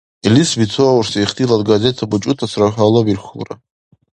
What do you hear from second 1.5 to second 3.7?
газета бучӀутасра гьалабирхьулра.